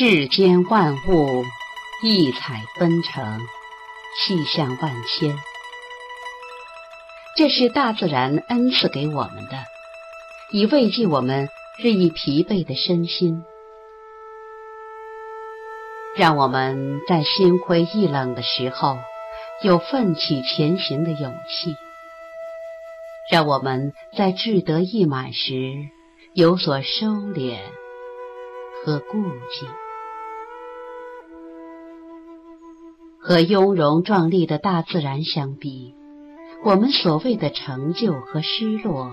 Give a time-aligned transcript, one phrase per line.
[0.00, 1.44] 世间万物
[2.04, 3.40] 异彩纷呈，
[4.16, 5.36] 气象万千。
[7.36, 9.64] 这是大自然恩赐给我们的，
[10.52, 11.48] 以慰藉我们
[11.82, 13.42] 日益疲惫的身心，
[16.14, 18.98] 让我们在心灰意冷的时候
[19.64, 21.74] 有奋起前行的勇气，
[23.32, 25.74] 让我们在志得意满时
[26.34, 27.58] 有所收敛。
[28.84, 29.66] 和顾忌，
[33.28, 35.94] 和雍容壮丽的大自然相比，
[36.64, 39.12] 我们所谓的成就和失落，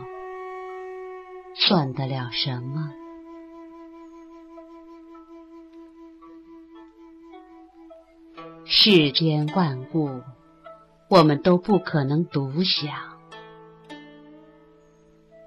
[1.54, 2.94] 算得了什么？
[8.64, 10.22] 世间万物，
[11.10, 12.94] 我们都不可能独享。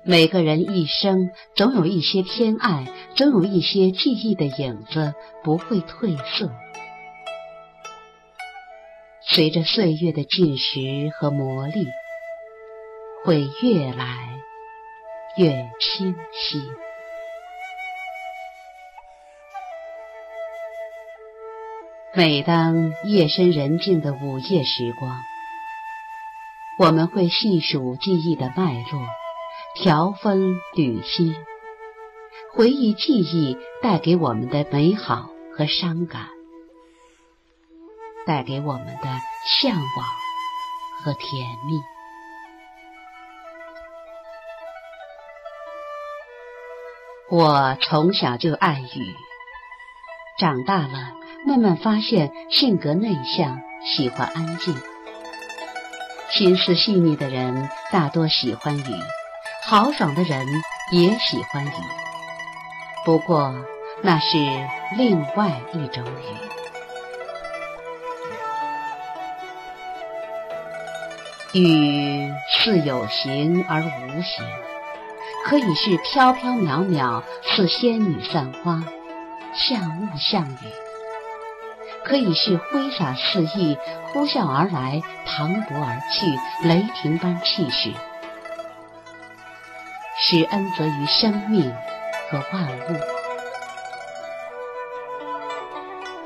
[0.05, 6.51] 每个人一生总有一些偏爱，总有一些记忆的影子不会褪色。
[9.39, 11.87] 随着岁月的浸蚀和磨砺，
[13.25, 14.37] 会越来
[15.37, 16.61] 越清晰。
[22.17, 25.17] 每当夜深人静的午夜时光，
[26.81, 29.01] 我们会细数记忆的脉络。
[29.77, 31.37] 调分缕析，
[32.57, 36.27] 回忆记忆带给我们的美好和伤感，
[38.29, 39.09] 带给我们的
[39.47, 40.07] 向往
[41.03, 41.81] 和甜蜜。
[47.31, 49.17] 我从小就爱雨，
[50.39, 51.15] 长大了
[51.47, 54.77] 慢慢发现性格内向，喜欢安静。
[56.31, 58.83] 心思细腻的人大多喜欢雨。
[59.65, 60.47] 豪爽的人
[60.93, 61.71] 也喜欢雨，
[63.07, 63.55] 不过
[64.03, 64.37] 那是
[64.99, 66.68] 另外一种雨。
[71.55, 74.45] 雨似有形而无形，
[75.47, 78.83] 可以是飘飘渺渺，似仙女散花，
[79.55, 80.69] 像雾像雨；
[82.05, 83.79] 可以是挥洒肆意，
[84.13, 86.27] 呼啸而来，磅礴而去，
[86.69, 87.93] 雷霆般气势。
[90.21, 91.73] 是恩泽于生命
[92.31, 93.01] 和万物，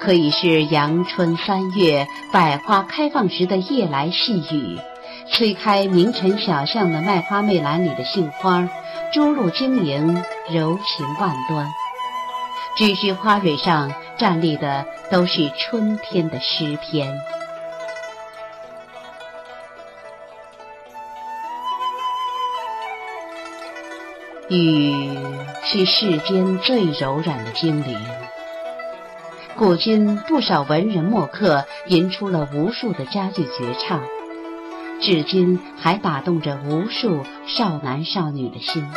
[0.00, 4.80] 可以是阳春三月百花开放时的夜来细雨，
[5.30, 8.68] 吹开明晨小巷的卖花媚兰里的杏花，
[9.12, 11.66] 珠露晶莹，柔情万端。
[12.76, 17.18] 只是花蕊上站立的都是春天的诗篇。
[24.48, 25.18] 雨
[25.64, 27.98] 是世间最柔软的精灵，
[29.56, 34.02] 古今不少文人墨客吟出了无数的佳句绝唱，
[35.02, 38.88] 至今还打动着无数少男少女的心。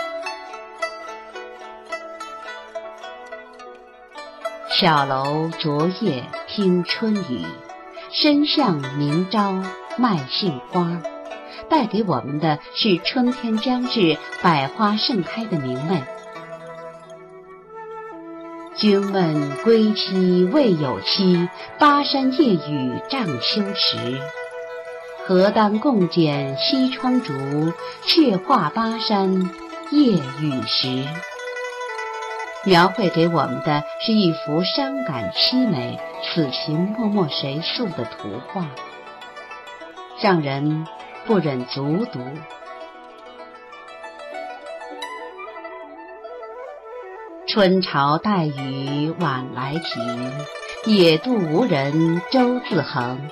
[4.70, 7.42] 小楼昨夜听春雨，
[8.12, 9.64] 深巷明朝
[9.98, 11.02] 卖杏花。
[11.68, 16.04] 带给我们的是春天将至、百花盛开的明媚。
[18.76, 21.50] 君问归期未有期，
[21.80, 24.22] 巴山夜雨涨秋池。
[25.28, 27.34] 何当共剪西窗烛，
[28.04, 29.50] 却话巴山
[29.90, 31.04] 夜雨时。
[32.64, 38.68] 描绘给我们的是一幅伤感凄美、此情脉脉谁诉的图画，
[40.22, 40.86] 让人。
[41.28, 42.20] 不忍卒读。
[47.48, 53.28] 春潮带雨晚来急，野渡无人舟自横。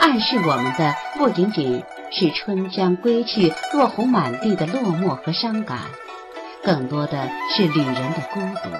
[0.00, 5.78] 暗示我们的不仅仅是春江归去、落红满地的落寞和伤感，
[6.64, 8.70] 更多的是旅人的孤独。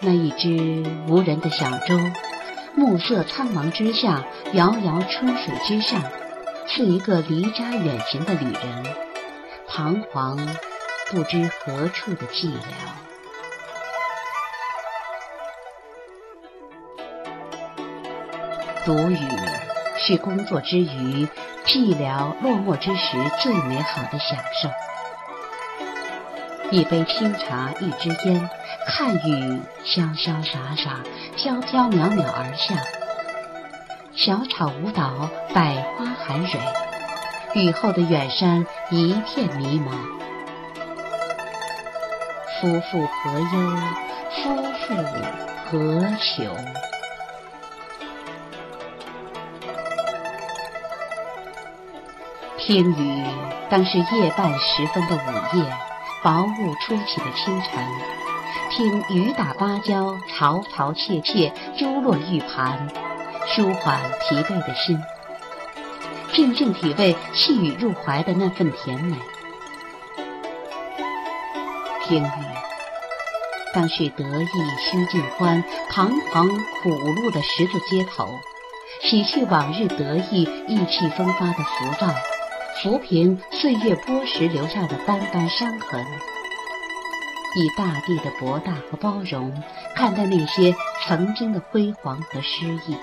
[0.00, 1.98] 那一只无人的小舟。
[2.76, 6.02] 暮色苍茫之下，遥遥春水之上，
[6.66, 8.84] 是一个离家远行的旅人，
[9.68, 10.36] 彷徨
[11.10, 13.13] 不知何处的寂寥。
[18.84, 19.18] 读雨
[19.96, 21.26] 是工作之余、
[21.64, 24.68] 寂寥落寞之时最美好的享受。
[26.70, 28.50] 一杯清茶，一支烟，
[28.86, 31.00] 看雨潇潇洒洒、
[31.34, 32.74] 飘飘渺渺而下，
[34.14, 36.60] 小草舞蹈，百花含蕊，
[37.54, 39.92] 雨后的远山一片迷茫。
[42.60, 43.76] 夫妇何忧？
[44.42, 44.94] 夫妇
[45.70, 46.54] 何求？
[52.66, 53.22] 听雨，
[53.68, 55.62] 当是夜半时分的午夜，
[56.22, 57.86] 薄雾初起的清晨。
[58.70, 62.88] 听雨打芭蕉，嘈嘈切切，珠落玉盘，
[63.46, 64.98] 舒缓疲惫的心。
[66.32, 69.14] 静静体味细雨入怀的那份甜美。
[72.06, 72.30] 听雨，
[73.74, 74.48] 当是得意
[74.80, 76.48] 须尽欢，彷徨
[76.82, 78.26] 苦路的十字街头，
[79.02, 82.06] 洗去往日得意意气风发的浮躁，
[82.82, 86.04] 抚平岁月剥蚀留下的斑斑伤痕，
[87.56, 89.62] 以大地的博大和包容
[89.94, 90.74] 看待那些
[91.06, 92.96] 曾经的辉煌和失意。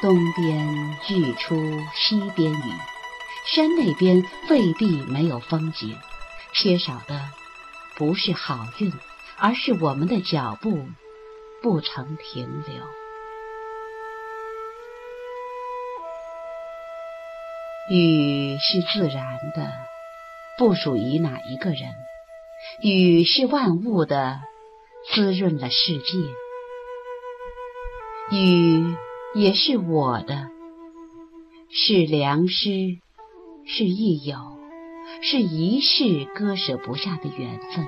[0.00, 0.66] 东边
[1.08, 1.56] 日出
[1.94, 2.72] 西边雨。
[3.48, 5.96] 山那边未必没有风景，
[6.52, 7.20] 缺少的
[7.94, 8.92] 不是好运，
[9.38, 10.88] 而是我们的脚步
[11.62, 13.05] 不曾停留。
[17.90, 19.72] 雨是自然的，
[20.58, 21.94] 不属于哪一个人。
[22.82, 24.40] 雨是万物的，
[25.12, 26.18] 滋润了世界。
[28.36, 28.96] 雨
[29.34, 30.50] 也是我的，
[31.70, 32.98] 是良师。
[33.68, 34.36] 是益友，
[35.22, 37.84] 是一世割舍不下的缘分。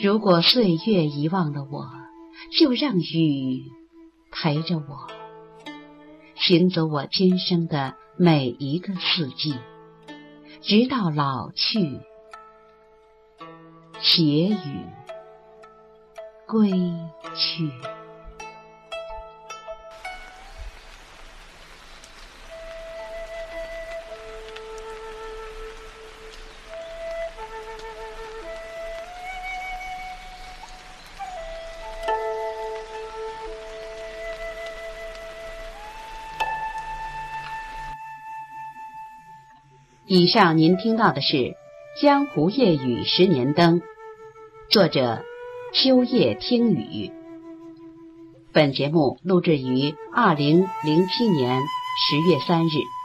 [0.00, 1.90] 如果岁月遗忘了我，
[2.56, 3.64] 就让雨
[4.30, 5.08] 陪着我，
[6.40, 9.56] 行走我今生的每一个四季，
[10.62, 12.00] 直到老去，
[14.00, 14.86] 携雨
[16.46, 16.70] 归
[17.34, 17.70] 去。
[40.10, 41.36] 以上您听到的是
[42.00, 43.80] 《江湖夜雨十年灯》，
[44.70, 45.22] 作者
[45.74, 47.12] 秋夜听雨。
[48.50, 52.97] 本节目录制于二零零七年十月三日。